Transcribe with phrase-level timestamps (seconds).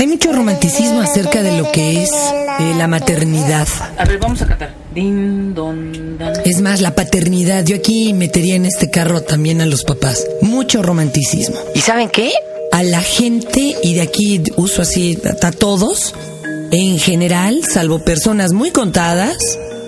[0.00, 3.68] Hay mucho romanticismo acerca de lo que es eh, la maternidad.
[3.98, 4.74] A ver, vamos a cantar.
[4.94, 6.32] Din, don, dan.
[6.46, 7.66] Es más, la paternidad.
[7.66, 10.26] Yo aquí metería en este carro también a los papás.
[10.40, 11.54] Mucho romanticismo.
[11.74, 12.32] ¿Y saben qué?
[12.72, 16.14] A la gente, y de aquí uso así a todos,
[16.70, 19.36] en general, salvo personas muy contadas,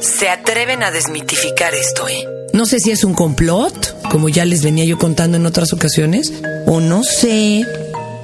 [0.01, 2.29] se atreven a desmitificar esto, ¿eh?
[2.53, 6.35] No sé si es un complot, como ya les venía yo contando en otras ocasiones,
[6.67, 7.65] o no sé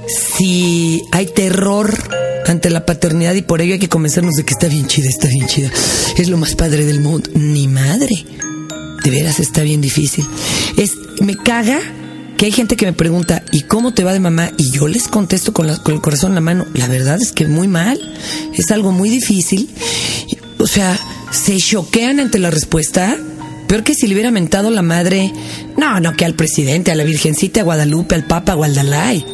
[0.09, 1.93] si hay terror
[2.47, 5.29] ante la paternidad y por ello hay que convencernos de que está bien chida, está
[5.29, 5.71] bien chida.
[6.17, 7.31] Es lo más padre del mundo.
[7.35, 8.25] Ni madre.
[9.05, 10.27] De veras está bien difícil.
[10.77, 11.79] Es, me caga
[12.37, 14.51] que hay gente que me pregunta, ¿y cómo te va de mamá?
[14.57, 16.67] Y yo les contesto con, la- con el corazón en la mano.
[16.75, 17.99] La verdad es que muy mal.
[18.55, 19.69] Es algo muy difícil.
[20.59, 20.99] O sea,
[21.31, 23.17] se choquean ante la respuesta.
[23.67, 25.33] Peor que si le hubiera mentado la madre.
[25.77, 29.25] No, no, que al presidente, a la Virgencita, a Guadalupe, al Papa, a Gualdalay.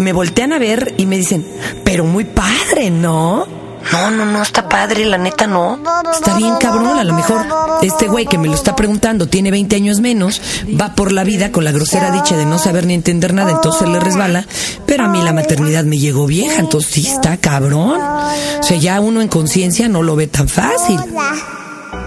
[0.00, 1.46] Me voltean a ver y me dicen,
[1.84, 3.46] pero muy padre, ¿no?
[3.92, 5.78] No, no, no, está padre, la neta no.
[6.10, 7.44] Está bien cabrón, a lo mejor
[7.82, 10.40] este güey que me lo está preguntando tiene 20 años menos,
[10.80, 13.88] va por la vida con la grosera dicha de no saber ni entender nada, entonces
[13.88, 14.46] le resbala,
[14.86, 18.00] pero a mí la maternidad me llegó vieja, entonces sí está cabrón.
[18.00, 20.98] O sea, ya uno en conciencia no lo ve tan fácil.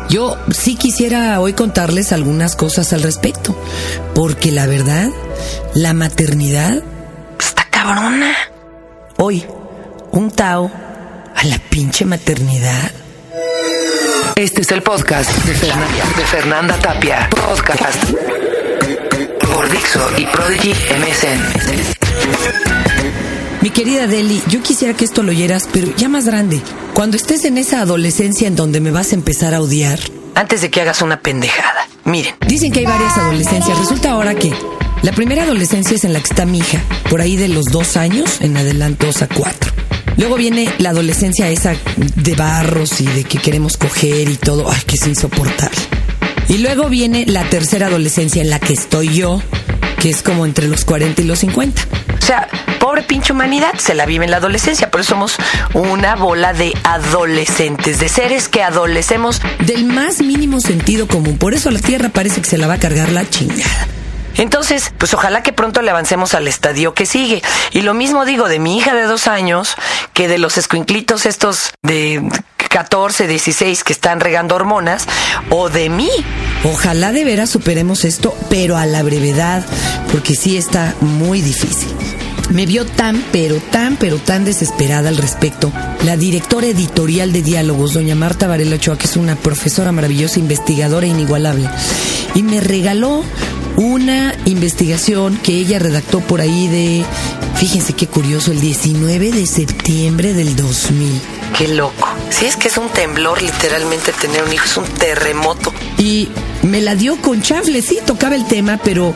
[0.09, 3.55] Yo sí quisiera hoy contarles algunas cosas al respecto,
[4.16, 5.09] porque la verdad,
[5.75, 6.83] la maternidad
[7.84, 8.34] cabrona.
[9.17, 9.45] Hoy,
[10.12, 10.72] un Tao
[11.36, 12.92] a la pinche maternidad.
[14.36, 17.30] Este es el podcast de Fernanda, de Fernanda Tapia.
[17.30, 18.06] Podcast
[19.40, 21.42] por Dixo y Prodigy MSN.
[23.62, 26.62] Mi querida Deli, yo quisiera que esto lo oyeras, pero ya más grande.
[26.94, 30.00] Cuando estés en esa adolescencia en donde me vas a empezar a odiar,
[30.36, 31.88] Antes de que hagas una pendejada.
[32.06, 33.78] Miren, dicen que hay varias adolescencias.
[33.78, 34.52] Resulta ahora que
[35.04, 37.98] la primera adolescencia es en la que está mi hija, por ahí de los dos
[37.98, 39.72] años en adelante, dos a cuatro.
[40.16, 44.72] Luego viene la adolescencia esa de barros y de que queremos coger y todo.
[44.72, 45.78] Ay, que es insoportable.
[46.48, 49.42] Y luego viene la tercera adolescencia en la que estoy yo,
[50.00, 51.81] que es como entre los 40 y los 50.
[52.18, 52.47] O sea,
[52.80, 54.90] pobre pinche humanidad, se la vive en la adolescencia.
[54.90, 55.36] Por eso somos
[55.74, 59.42] una bola de adolescentes, de seres que adolecemos.
[59.66, 61.38] Del más mínimo sentido común.
[61.38, 63.88] Por eso la Tierra parece que se la va a cargar la chingada.
[64.38, 67.41] Entonces, pues ojalá que pronto le avancemos al estadio que sigue.
[67.71, 69.75] Y lo mismo digo de mi hija de dos años,
[70.13, 72.21] que de los escuinclitos estos de
[72.69, 75.05] 14, 16 que están regando hormonas,
[75.49, 76.09] o de mí.
[76.63, 79.63] Ojalá de veras superemos esto, pero a la brevedad,
[80.11, 81.89] porque sí está muy difícil.
[82.50, 85.71] Me vio tan, pero tan, pero tan desesperada al respecto.
[86.03, 91.05] La directora editorial de Diálogos, doña Marta Varela Ochoa, que es una profesora maravillosa, investigadora
[91.05, 91.69] e inigualable,
[92.35, 93.23] y me regaló
[93.78, 97.06] una investigación que ella redactó por ahí de,
[97.56, 101.22] fíjense qué curioso, el 19 de septiembre del 2000.
[101.57, 102.07] Qué loco.
[102.29, 105.73] Si es que es un temblor literalmente tener un hijo, es un terremoto.
[105.97, 106.29] Y
[106.63, 109.13] me la dio con chafle, sí, tocaba el tema, pero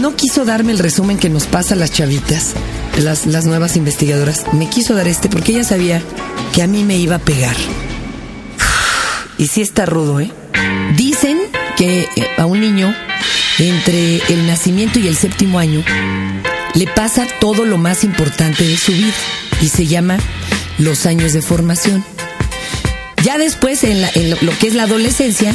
[0.00, 2.54] no quiso darme el resumen que nos pasa a las chavitas,
[2.98, 4.44] las, las nuevas investigadoras.
[4.52, 6.02] Me quiso dar este porque ella sabía
[6.54, 7.56] que a mí me iba a pegar.
[9.38, 10.30] Y sí está rudo, ¿eh?
[10.96, 11.40] Dicen
[11.76, 12.94] que eh, a un niño,
[13.68, 15.84] entre el nacimiento y el séptimo año,
[16.74, 19.14] le pasa todo lo más importante de su vida
[19.60, 20.18] y se llama
[20.78, 22.04] los años de formación.
[23.22, 25.54] Ya después, en, lo que es la adolescencia,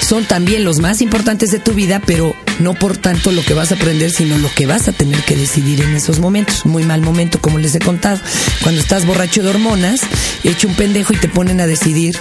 [0.00, 3.72] son también los más importantes de tu vida, pero no por tanto lo que vas
[3.72, 6.64] a aprender, sino lo que vas a tener que decidir en esos momentos.
[6.64, 8.20] Muy mal momento, como les he contado.
[8.62, 10.02] Cuando estás borracho de hormonas,
[10.44, 12.16] hecho un pendejo y te ponen a decidir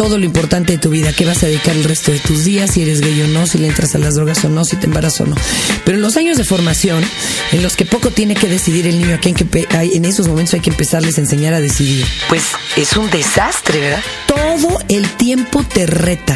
[0.00, 2.70] todo lo importante de tu vida, qué vas a dedicar el resto de tus días,
[2.70, 4.86] si eres gay o no, si le entras a las drogas o no, si te
[4.86, 5.36] embarazas o no.
[5.84, 7.04] Pero en los años de formación,
[7.52, 9.34] en los que poco tiene que decidir el niño, que
[9.76, 12.06] hay- en esos momentos hay que empezarles a enseñar a decidir.
[12.30, 12.44] Pues
[12.78, 14.02] es un desastre, ¿verdad?
[14.26, 16.34] Todo el tiempo te reta.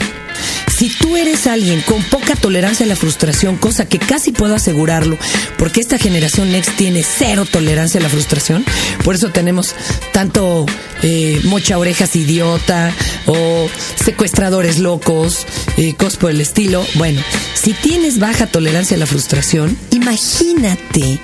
[0.76, 5.16] Si tú eres alguien con poca tolerancia a la frustración, cosa que casi puedo asegurarlo,
[5.58, 8.64] porque esta generación Next tiene cero tolerancia a la frustración,
[9.04, 9.74] por eso tenemos
[10.12, 10.66] tanto
[11.02, 12.92] eh, mocha orejas idiota
[13.26, 13.68] o
[14.02, 16.84] secuestradores locos, eh, cosas por el estilo.
[16.94, 17.22] Bueno,
[17.54, 21.20] si tienes baja tolerancia a la frustración, imagínate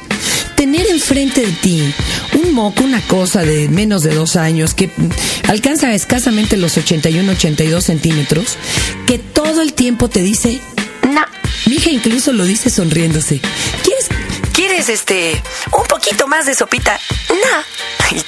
[0.61, 1.95] tener enfrente de ti
[2.35, 4.91] un moco, una cosa de menos de dos años que
[5.49, 8.59] alcanza escasamente los 81, 82 centímetros,
[9.11, 10.61] que todo el tiempo te dice,
[11.03, 11.23] no.
[11.67, 13.41] Mi hija incluso lo dice sonriéndose.
[13.83, 14.09] ¿Quieres?
[14.53, 15.43] ¿Quieres este
[15.77, 16.97] un poquito más de sopita?
[17.29, 18.19] No.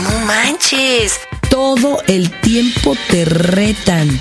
[0.00, 1.18] No manches.
[1.50, 4.20] Todo el tiempo te retan.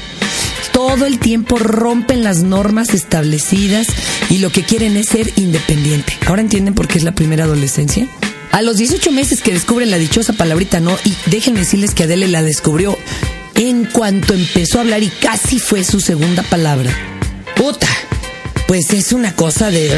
[0.74, 3.86] Todo el tiempo rompen las normas establecidas
[4.32, 6.18] y lo que quieren es ser independiente.
[6.26, 8.08] ¿Ahora entienden por qué es la primera adolescencia?
[8.52, 12.28] A los 18 meses que descubren la dichosa palabrita no, y déjenme decirles que Adele
[12.28, 12.98] la descubrió
[13.56, 16.92] en cuanto empezó a hablar y casi fue su segunda palabra.
[17.56, 17.88] Puta,
[18.68, 19.92] pues es una cosa de,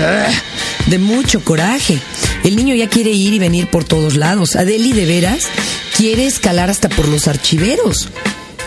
[0.87, 1.99] de mucho coraje.
[2.43, 4.55] El niño ya quiere ir y venir por todos lados.
[4.55, 5.47] Adeli de veras
[5.95, 8.09] quiere escalar hasta por los archiveros.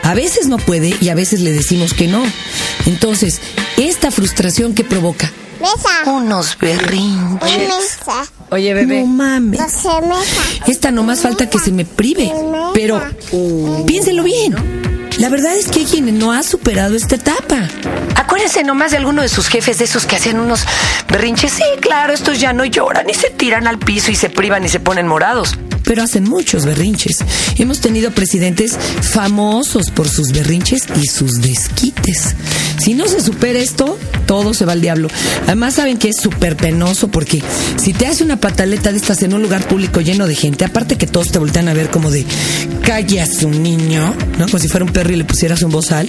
[0.03, 2.23] A veces no puede y a veces le decimos que no.
[2.87, 3.41] Entonces,
[3.77, 6.11] esta frustración que provoca Mesa.
[6.11, 7.69] Unos berrinches.
[7.69, 8.27] Mesa.
[8.51, 9.01] Oye, bebé.
[9.01, 9.61] No mames.
[9.61, 10.43] No sé, mesa.
[10.67, 12.33] Esta no más falta que se me prive.
[12.75, 13.03] Pero
[13.87, 14.55] piénselo bien.
[15.19, 17.69] La verdad es que hay quien no ha superado esta etapa.
[18.17, 20.61] Acuérdense nomás de alguno de sus jefes, de esos que hacían unos
[21.09, 21.53] berrinches.
[21.53, 24.69] Sí, claro, estos ya no lloran y se tiran al piso y se privan y
[24.69, 25.57] se ponen morados.
[25.85, 27.19] Pero hacen muchos berrinches.
[27.57, 32.35] Hemos tenido presidentes famosos por sus berrinches y sus desquites.
[32.79, 35.09] Si no se supera esto, todo se va al diablo.
[35.47, 37.43] Además saben que es súper penoso porque
[37.77, 40.97] si te hace una pataleta de estas en un lugar público lleno de gente, aparte
[40.97, 42.25] que todos te voltean a ver como de
[42.83, 44.47] calla a su niño, ¿no?
[44.47, 46.09] Como si fuera un perro y le pusieras un bozal,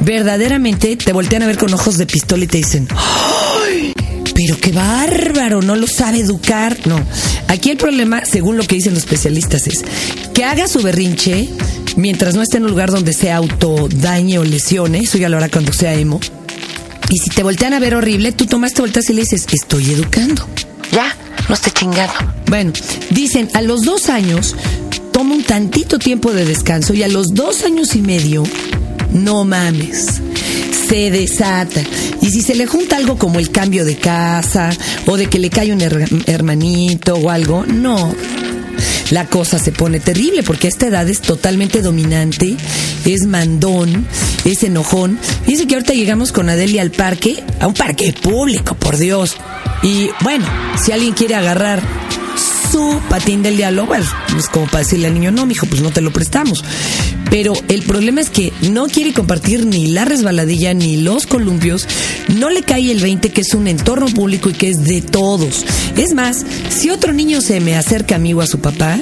[0.00, 3.92] verdaderamente te voltean a ver con ojos de pistola y te dicen, ¡ay!
[4.34, 6.76] Pero qué bárbaro, no lo sabe educar.
[6.86, 7.00] No,
[7.48, 9.84] aquí el problema, según lo que dicen los especialistas, es
[10.32, 11.48] que haga su berrinche
[11.96, 15.48] mientras no esté en un lugar donde se autodañe o lesione, eso ya lo hará
[15.48, 16.20] cuando sea emo.
[17.10, 19.90] Y si te voltean a ver horrible, tú tomas, te volteas y le dices, estoy
[19.92, 20.46] educando.
[20.92, 21.14] Ya,
[21.48, 22.12] no esté chingando.
[22.46, 22.72] Bueno,
[23.10, 24.54] dicen, a los dos años
[25.12, 28.44] toma un tantito tiempo de descanso y a los dos años y medio,
[29.12, 30.20] no mames,
[30.88, 31.82] se desata.
[32.22, 34.70] Y si se le junta algo como el cambio de casa
[35.06, 38.14] o de que le cae un her- hermanito o algo, no.
[39.10, 42.56] La cosa se pone terrible porque a esta edad es totalmente dominante,
[43.04, 44.06] es mandón,
[44.44, 45.18] es enojón.
[45.46, 49.36] Dice que ahorita llegamos con Adelia al parque, a un parque público, por Dios.
[49.82, 50.46] Y bueno,
[50.82, 51.82] si alguien quiere agarrar
[52.70, 54.04] su patín del diablo, bueno,
[54.38, 56.64] es como para decirle al niño, no, mijo, pues no te lo prestamos.
[57.30, 61.86] Pero el problema es que no quiere compartir ni la resbaladilla ni los columpios,
[62.28, 65.64] no le cae el 20 que es un entorno público y que es de todos.
[65.96, 68.98] Es más, si otro niño se me acerca amigo a su papá,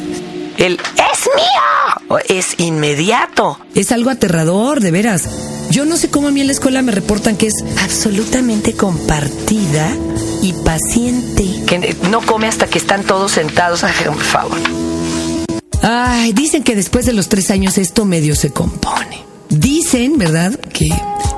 [0.60, 3.58] El es mío es inmediato.
[3.74, 5.26] es algo aterrador, de veras.
[5.70, 9.90] Yo no sé cómo a mí en la escuela me reportan que es absolutamente compartida
[10.42, 11.46] y paciente.
[11.66, 13.84] Que no come hasta que están todos sentados.
[13.84, 14.58] Ay, por favor.
[15.80, 19.24] Ay, dicen que después de los tres años esto medio se compone.
[19.48, 20.90] Dicen, ¿verdad?, que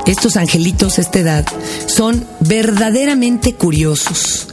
[0.07, 1.47] estos angelitos a esta edad
[1.87, 4.52] son verdaderamente curiosos.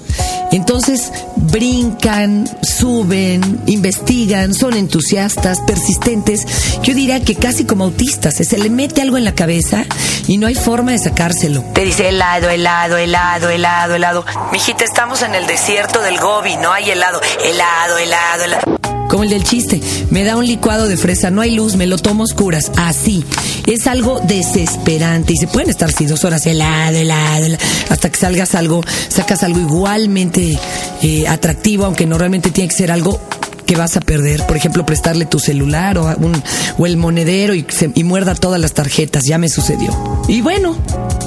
[0.52, 6.46] Entonces brincan, suben, investigan, son entusiastas, persistentes.
[6.82, 9.86] Yo diría que casi como autistas, se le mete algo en la cabeza
[10.28, 11.64] y no hay forma de sacárselo.
[11.74, 14.26] Te dice helado, helado, helado, helado, helado.
[14.52, 17.22] Mijita, estamos en el desierto del Gobi, no hay helado.
[17.44, 18.79] Helado, helado, helado.
[19.10, 21.98] Como el del chiste, me da un licuado de fresa, no hay luz, me lo
[21.98, 23.26] tomo oscuras, así.
[23.66, 27.58] Es algo desesperante y se pueden estar así dos horas helado, helado,
[27.90, 30.58] hasta que salgas algo, sacas algo igualmente
[31.02, 33.20] eh, atractivo, aunque normalmente tiene que ser algo
[33.70, 34.48] que vas a perder.
[34.48, 36.42] Por ejemplo, prestarle tu celular o, un,
[36.80, 39.96] o el monedero y muerda todas las tarjetas, ya me sucedió.
[40.28, 40.76] Y bueno,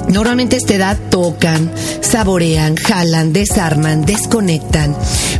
[0.09, 4.95] Normalmente a esta edad tocan, saborean, jalan, desarman, desconectan.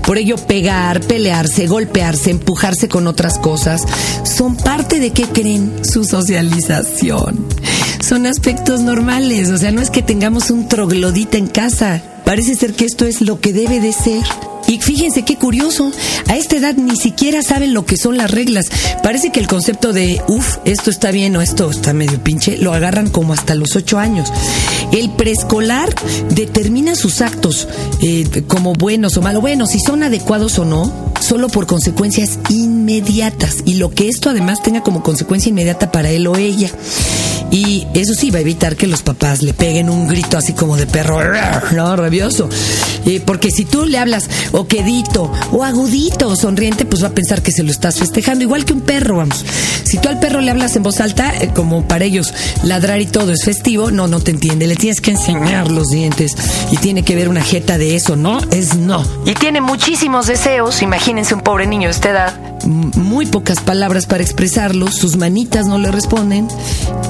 [0.07, 3.83] Por ello pegar, pelearse, golpearse, empujarse con otras cosas
[4.25, 7.47] son parte de qué creen su socialización.
[8.01, 12.01] Son aspectos normales, o sea, no es que tengamos un troglodita en casa.
[12.25, 14.23] Parece ser que esto es lo que debe de ser.
[14.69, 15.93] Y fíjense qué curioso,
[16.29, 18.67] a esta edad ni siquiera saben lo que son las reglas.
[19.03, 22.73] Parece que el concepto de, uff, esto está bien o esto está medio pinche, lo
[22.73, 24.33] agarran como hasta los ocho años.
[24.93, 25.95] El preescolar
[26.31, 27.69] determina sus actos
[28.01, 33.59] eh, como buenos o malos, bueno, si son adecuados o no, solo por consecuencias inmediatas.
[33.65, 36.71] Y lo que esto además tenga como consecuencia inmediata para él o ella.
[37.51, 40.77] Y eso sí va a evitar que los papás le peguen un grito así como
[40.77, 41.21] de perro,
[41.75, 42.49] no, rabioso.
[43.07, 47.15] Eh, porque si tú le hablas o quedito, o agudito, o sonriente, pues va a
[47.15, 49.45] pensar que se lo estás festejando, igual que un perro, vamos.
[49.85, 52.33] Si tú al perro le hablas en voz alta, eh, como para ellos
[52.63, 54.67] ladrar y todo es festivo, no, no te entiende.
[54.67, 56.35] Le tienes que enseñar los dientes
[56.71, 58.39] y tiene que ver una jeta de eso, ¿no?
[58.51, 59.05] Es no.
[59.27, 60.83] Y tiene muchísimos deseos.
[60.83, 62.53] Imagínense un pobre niño de esta edad.
[62.65, 66.49] Muy pocas palabras para expresarlos, sus manitas no le responden.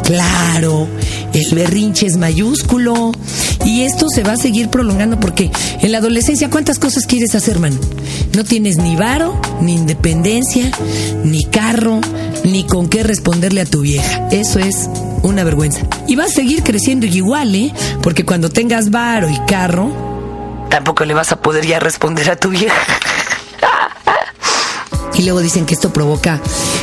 [0.05, 0.89] Claro,
[1.33, 3.13] el berrinche es mayúsculo
[3.65, 7.59] y esto se va a seguir prolongando porque en la adolescencia ¿cuántas cosas quieres hacer,
[7.59, 7.79] man?
[8.35, 10.71] No tienes ni varo, ni independencia,
[11.25, 12.01] ni carro,
[12.45, 14.29] ni con qué responderle a tu vieja.
[14.31, 14.89] Eso es
[15.23, 15.81] una vergüenza.
[16.09, 17.73] Y vas a seguir creciendo igual, ¿eh?
[18.03, 20.13] Porque cuando tengas varo y carro,
[20.73, 22.81] Tampoco le vas a poder ya responder a tu vieja.
[25.19, 26.41] Y luego dicen que esto provoca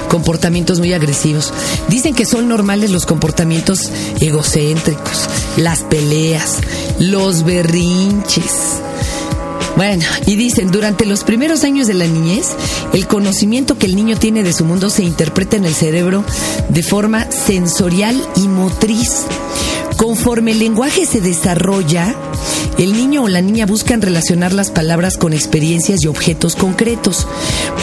[0.08, 1.54] comportamientos muy agresivos.
[1.88, 6.58] Dicen que son normales los comportamientos egocéntricos, las peleas,
[7.00, 8.80] los berrinches.
[9.76, 12.50] Bueno, y dicen, durante los primeros años de la niñez,
[12.92, 16.26] el conocimiento que el niño tiene de su mundo se interpreta en el cerebro
[16.68, 19.24] de forma sensorial y motriz.
[19.96, 22.16] Conforme el lenguaje se desarrolla,
[22.80, 27.28] el niño o la niña buscan relacionar las palabras con experiencias y objetos concretos.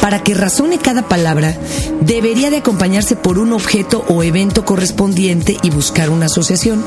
[0.00, 1.55] Para que razone cada palabra,
[2.00, 6.83] debería de acompañarse por un objeto o evento correspondiente y buscar una asociación.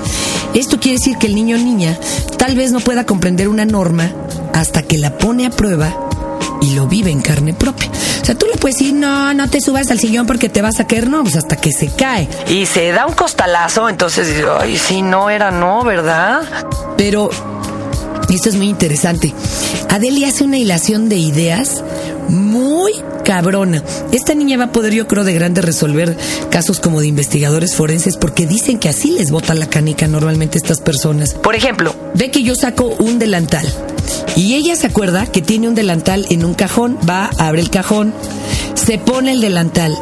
[0.56, 2.00] Esto quiere decir que el niño o niña
[2.38, 4.12] tal vez no pueda comprender una norma
[4.54, 5.96] hasta que la pone a prueba
[6.62, 7.90] y lo vive en carne propia.
[8.22, 10.80] O sea, tú le puedes decir, no, no te subas al sillón porque te vas
[10.80, 12.28] a caer, no, pues hasta que se cae.
[12.48, 16.42] Y se da un costalazo, entonces, ay, sí, no era no, ¿verdad?
[16.98, 17.30] Pero
[18.36, 19.34] esto es muy interesante.
[19.90, 21.84] Adelia hace una hilación de ideas
[22.28, 22.94] muy
[23.26, 23.84] cabrona.
[24.12, 26.18] Esta niña va a poder, yo creo, de grande resolver
[26.50, 30.62] casos como de investigadores forenses porque dicen que así les bota la canica normalmente a
[30.62, 31.34] estas personas.
[31.34, 33.66] Por ejemplo, Ve que yo saco un delantal
[34.36, 38.14] y ella se acuerda que tiene un delantal en un cajón, va, abre el cajón,
[38.74, 39.98] se pone el delantal.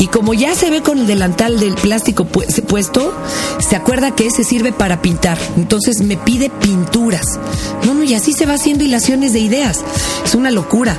[0.00, 3.14] Y como ya se ve con el delantal del plástico pu- puesto,
[3.60, 5.38] se acuerda que ese sirve para pintar.
[5.56, 7.38] Entonces me pide pinturas.
[7.86, 9.80] No, no, y así se va haciendo hilaciones de ideas.
[10.24, 10.96] Es una locura.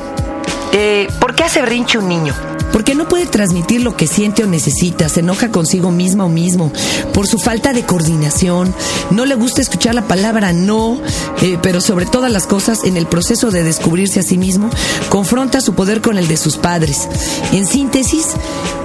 [0.74, 2.34] eh, ¿por qué hace brinche un niño?
[2.72, 6.72] Porque no puede transmitir lo que siente o necesita, se enoja consigo misma o mismo,
[7.13, 8.74] por su falta de coordinación,
[9.10, 11.01] no le gusta escuchar la palabra no,
[11.41, 14.70] eh, pero sobre todas las cosas, en el proceso de descubrirse a sí mismo,
[15.10, 17.10] confronta su poder con el de sus padres.
[17.51, 18.27] En síntesis,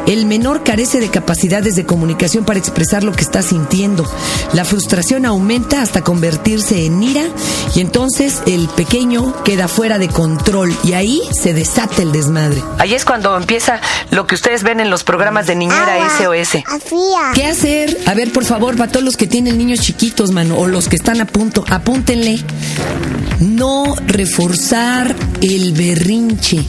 [0.06, 4.08] el menor carece de capacidades de comunicación para expresar lo que está sintiendo.
[4.52, 7.24] La frustración aumenta hasta convertirse en ira
[7.74, 12.62] y entonces el pequeño queda fuera de control y ahí se desata el desmadre.
[12.78, 16.62] Ahí es cuando empieza lo que ustedes ven en los programas de niñera SOS.
[16.66, 17.32] Afía.
[17.34, 17.98] ¿Qué hacer?
[18.06, 20.96] A ver, por favor, para todos los que tienen niños chiquitos, mano, o los que
[20.96, 22.38] están a punto, apúntenle.
[23.40, 26.64] No reforzar el berrinche.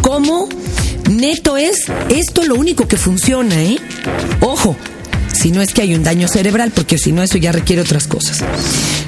[0.00, 0.48] ¿Cómo?
[1.10, 3.76] Neto es esto lo único que funciona, ¿eh?
[4.40, 4.76] Ojo,
[5.32, 8.06] si no es que hay un daño cerebral, porque si no eso ya requiere otras
[8.06, 8.42] cosas.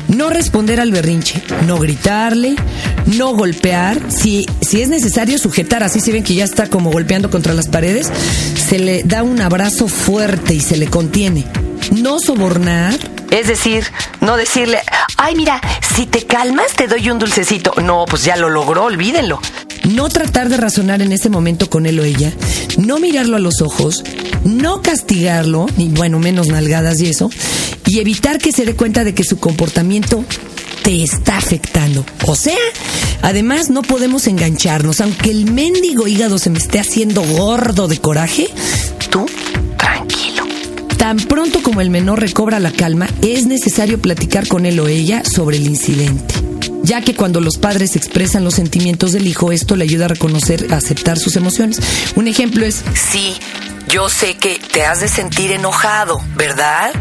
[0.08, 2.56] No responder al berrinche, no gritarle,
[3.06, 7.30] no golpear, si, si es necesario sujetar, así si ven que ya está como golpeando
[7.30, 8.10] contra las paredes,
[8.68, 11.44] se le da un abrazo fuerte y se le contiene.
[11.92, 12.94] No sobornar,
[13.30, 13.84] Es decir,
[14.20, 14.78] no decirle,
[15.16, 15.60] ay, mira,
[15.96, 17.72] si te calmas te doy un dulcecito.
[17.82, 19.40] No, pues ya lo logró, olvídenlo.
[19.94, 22.32] No tratar de razonar en ese momento con él o ella,
[22.78, 24.04] no mirarlo a los ojos,
[24.44, 27.30] no castigarlo, ni bueno, menos nalgadas y eso,
[27.86, 30.24] y evitar que se dé cuenta de que su comportamiento
[30.82, 32.04] te está afectando.
[32.26, 32.56] O sea,
[33.22, 38.48] además no podemos engancharnos, aunque el mendigo hígado se me esté haciendo gordo de coraje,
[39.10, 39.26] Tú,
[39.76, 40.44] tranquilo.
[40.96, 45.22] Tan pronto como el menor recobra la calma, es necesario platicar con él o ella
[45.24, 46.34] sobre el incidente.
[46.86, 50.72] Ya que cuando los padres expresan los sentimientos del hijo, esto le ayuda a reconocer,
[50.72, 51.80] a aceptar sus emociones.
[52.14, 53.34] Un ejemplo es, Sí,
[53.88, 56.92] yo sé que te has de sentir enojado, ¿verdad?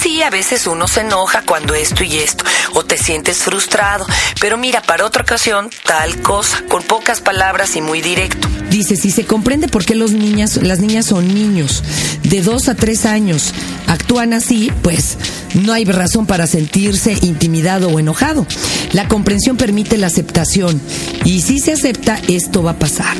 [0.00, 4.06] Sí, a veces uno se enoja cuando esto y esto, o te sientes frustrado,
[4.40, 8.48] pero mira, para otra ocasión, tal cosa, con pocas palabras y muy directo.
[8.70, 11.82] dice, si se comprende por qué los niñas, las niñas son niños
[12.22, 13.54] de dos a tres años
[13.86, 15.18] actúan así, pues
[15.54, 18.46] no hay razón para sentirse intimidado o enojado.
[18.92, 20.80] La comprensión permite la aceptación
[21.24, 23.16] y si se acepta, esto va a pasar.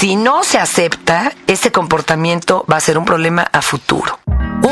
[0.00, 4.18] Si no se acepta, ese comportamiento va a ser un problema a futuro.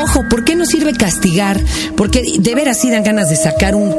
[0.07, 1.61] Ojo, ¿por qué no sirve castigar?
[1.97, 3.93] Porque de veras sí dan ganas de sacar un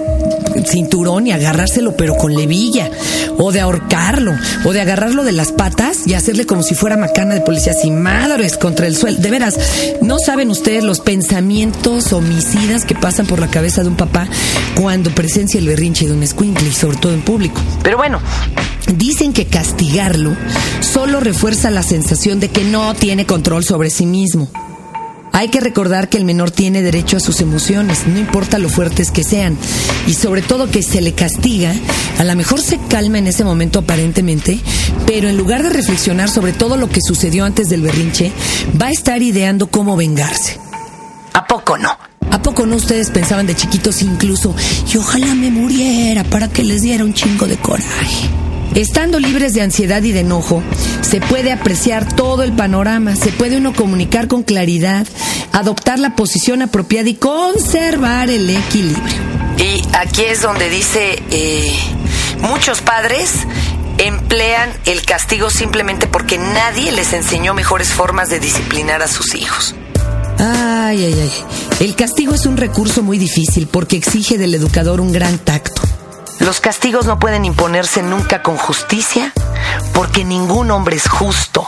[0.66, 2.90] cinturón y agarrárselo, pero con levilla,
[3.36, 4.34] o de ahorcarlo,
[4.64, 7.90] o de agarrarlo de las patas y hacerle como si fuera macana de policía, así
[7.90, 9.18] madres contra el suelo.
[9.18, 9.58] De veras,
[10.00, 14.26] no saben ustedes los pensamientos homicidas que pasan por la cabeza de un papá
[14.80, 17.60] cuando presencia el berrinche de un escuincle, sobre todo en público.
[17.82, 18.20] Pero bueno,
[18.96, 20.34] Dicen que castigarlo
[20.80, 24.48] solo refuerza la sensación de que no tiene control sobre sí mismo.
[25.38, 29.12] Hay que recordar que el menor tiene derecho a sus emociones, no importa lo fuertes
[29.12, 29.56] que sean.
[30.08, 31.72] Y sobre todo que se le castiga,
[32.18, 34.58] a lo mejor se calma en ese momento aparentemente,
[35.06, 38.32] pero en lugar de reflexionar sobre todo lo que sucedió antes del berrinche,
[38.82, 40.58] va a estar ideando cómo vengarse.
[41.32, 41.96] ¿a poco no?
[42.32, 44.56] ¿A poco no ustedes pensaban de chiquitos incluso,
[44.92, 48.47] y ojalá me muriera para que les diera un chingo de coraje?
[48.74, 50.62] Estando libres de ansiedad y de enojo,
[51.00, 55.06] se puede apreciar todo el panorama, se puede uno comunicar con claridad,
[55.52, 59.16] adoptar la posición apropiada y conservar el equilibrio.
[59.58, 61.72] Y aquí es donde dice, eh,
[62.40, 63.30] muchos padres
[63.98, 69.74] emplean el castigo simplemente porque nadie les enseñó mejores formas de disciplinar a sus hijos.
[70.38, 71.32] Ay, ay, ay.
[71.80, 75.87] El castigo es un recurso muy difícil porque exige del educador un gran tacto.
[76.40, 79.32] Los castigos no pueden imponerse nunca con justicia
[79.92, 81.66] porque ningún hombre es justo.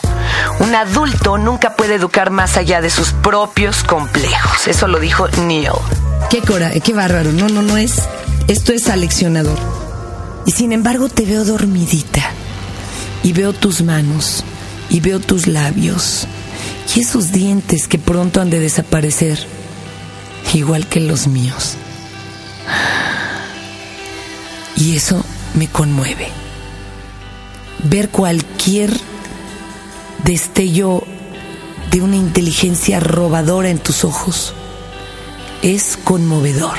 [0.61, 4.69] Un adulto nunca puede educar más allá de sus propios complejos.
[4.69, 5.71] Eso lo dijo Neil.
[6.31, 7.33] Qué cora, qué bárbaro.
[7.33, 8.09] No, no, no es.
[8.47, 9.59] Esto es aleccionador.
[10.47, 12.31] Y sin embargo te veo dormidita.
[13.23, 14.45] Y veo tus manos.
[14.89, 16.27] Y veo tus labios.
[16.95, 19.39] Y esos dientes que pronto han de desaparecer.
[20.55, 21.77] Igual que los míos.
[24.81, 25.23] Y eso
[25.55, 26.29] me conmueve.
[27.85, 28.91] Ver cualquier
[30.25, 31.05] destello
[31.91, 34.55] de una inteligencia robadora en tus ojos
[35.61, 36.79] es conmovedor.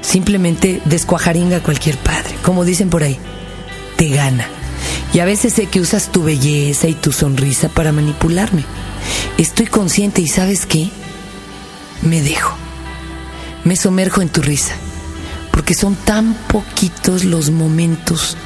[0.00, 3.18] Simplemente descuajaringa a cualquier padre, como dicen por ahí,
[3.96, 4.48] te gana.
[5.12, 8.64] Y a veces sé que usas tu belleza y tu sonrisa para manipularme.
[9.36, 10.88] Estoy consciente y sabes qué?
[12.00, 12.56] Me dejo.
[13.64, 14.74] Me sumerjo en tu risa.
[15.54, 18.36] Porque son tan poquitos los momentos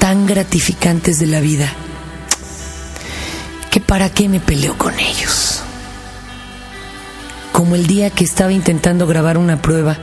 [0.00, 1.72] tan gratificantes de la vida
[3.70, 5.62] que para qué me peleo con ellos.
[7.52, 9.96] Como el día que estaba intentando grabar una prueba,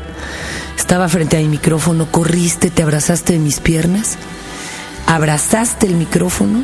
[0.78, 4.16] estaba frente a mi micrófono, corriste, te abrazaste de mis piernas,
[5.08, 6.64] abrazaste el micrófono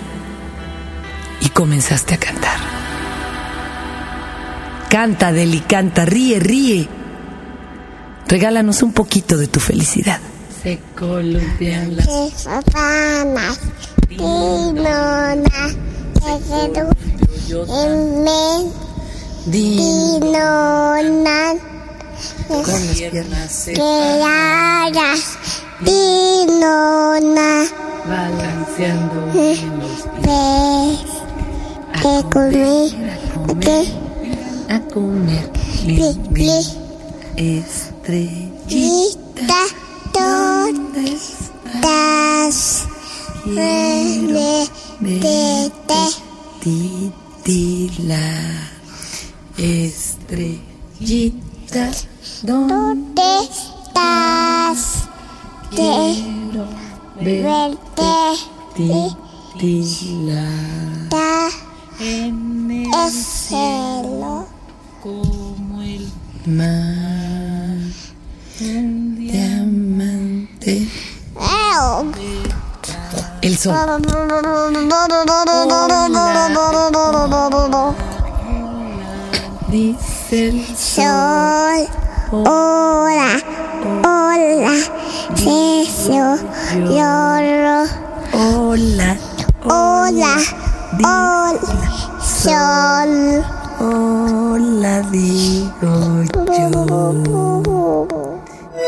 [1.42, 2.60] y comenzaste a cantar.
[4.90, 7.01] Canta, Deli, canta, ríe, ríe.
[8.32, 10.22] Regálanos un poquito de tu felicidad.
[10.64, 12.08] Se columpian las
[12.72, 13.60] Panas,
[14.08, 15.44] Dinona,
[16.14, 16.88] Tejeru,
[17.68, 18.72] Emen,
[19.48, 20.22] Dinona,
[22.48, 25.38] Con las piernas se Quedaras,
[25.82, 27.66] Dinona,
[28.08, 30.04] balanceando en los
[32.32, 32.96] comí,
[33.60, 33.78] que
[34.74, 35.52] a comer.
[38.04, 39.62] Estrellita, Ita,
[41.72, 42.86] Todas,
[43.46, 44.68] Rene,
[45.22, 46.04] Tete,
[46.62, 48.26] titila,
[49.58, 51.12] estrellita,
[52.42, 54.80] ¿dónde ¿Dónde estás?
[55.70, 56.66] quiero
[57.22, 57.44] ver?
[57.44, 58.14] Verte,
[59.60, 60.50] Titila,
[62.00, 64.48] en el cielo.
[65.04, 66.12] como el
[66.46, 67.61] mar,
[68.62, 70.88] un diamante.
[73.42, 73.76] El sol.
[79.70, 81.88] Dice el Sol,
[82.32, 83.40] hola,
[84.04, 84.74] hola,
[85.36, 86.38] eso,
[86.76, 87.88] lloro,
[88.34, 89.18] Hola,
[89.66, 90.36] hola,
[91.04, 91.60] hola,
[92.22, 93.44] sol.
[93.80, 98.31] hola, digo yo.